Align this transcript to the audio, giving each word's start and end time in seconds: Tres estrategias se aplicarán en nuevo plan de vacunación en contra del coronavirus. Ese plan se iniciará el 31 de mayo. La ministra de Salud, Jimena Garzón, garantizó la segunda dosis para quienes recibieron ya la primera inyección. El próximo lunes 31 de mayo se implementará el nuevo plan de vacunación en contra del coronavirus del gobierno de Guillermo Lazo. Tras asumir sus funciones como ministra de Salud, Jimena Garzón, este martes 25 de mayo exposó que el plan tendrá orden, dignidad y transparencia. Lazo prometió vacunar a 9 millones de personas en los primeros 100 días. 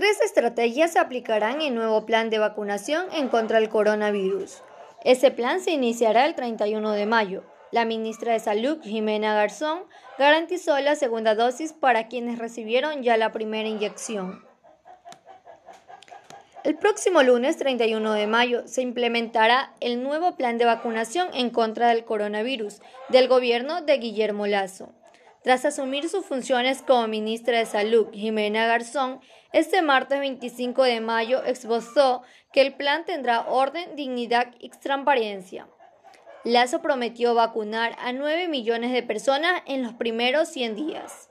Tres 0.00 0.18
estrategias 0.22 0.92
se 0.92 0.98
aplicarán 0.98 1.60
en 1.60 1.74
nuevo 1.74 2.06
plan 2.06 2.30
de 2.30 2.38
vacunación 2.38 3.04
en 3.12 3.28
contra 3.28 3.60
del 3.60 3.68
coronavirus. 3.68 4.62
Ese 5.04 5.30
plan 5.30 5.60
se 5.60 5.72
iniciará 5.72 6.24
el 6.24 6.34
31 6.34 6.92
de 6.92 7.04
mayo. 7.04 7.44
La 7.70 7.84
ministra 7.84 8.32
de 8.32 8.40
Salud, 8.40 8.78
Jimena 8.82 9.34
Garzón, 9.34 9.82
garantizó 10.18 10.80
la 10.80 10.96
segunda 10.96 11.34
dosis 11.34 11.74
para 11.74 12.08
quienes 12.08 12.38
recibieron 12.38 13.02
ya 13.02 13.18
la 13.18 13.30
primera 13.30 13.68
inyección. 13.68 14.42
El 16.64 16.76
próximo 16.76 17.22
lunes 17.22 17.58
31 17.58 18.14
de 18.14 18.26
mayo 18.26 18.62
se 18.66 18.80
implementará 18.80 19.74
el 19.80 20.02
nuevo 20.02 20.34
plan 20.34 20.56
de 20.56 20.64
vacunación 20.64 21.28
en 21.34 21.50
contra 21.50 21.88
del 21.88 22.06
coronavirus 22.06 22.80
del 23.10 23.28
gobierno 23.28 23.82
de 23.82 23.98
Guillermo 23.98 24.46
Lazo. 24.46 24.94
Tras 25.42 25.64
asumir 25.64 26.06
sus 26.10 26.26
funciones 26.26 26.82
como 26.82 27.08
ministra 27.08 27.58
de 27.58 27.64
Salud, 27.64 28.08
Jimena 28.12 28.66
Garzón, 28.66 29.20
este 29.54 29.80
martes 29.80 30.20
25 30.20 30.82
de 30.82 31.00
mayo 31.00 31.42
exposó 31.44 32.22
que 32.52 32.60
el 32.60 32.74
plan 32.74 33.06
tendrá 33.06 33.48
orden, 33.48 33.96
dignidad 33.96 34.48
y 34.58 34.68
transparencia. 34.68 35.66
Lazo 36.44 36.82
prometió 36.82 37.34
vacunar 37.34 37.96
a 38.00 38.12
9 38.12 38.48
millones 38.48 38.92
de 38.92 39.02
personas 39.02 39.62
en 39.66 39.82
los 39.82 39.94
primeros 39.94 40.48
100 40.48 40.76
días. 40.76 41.29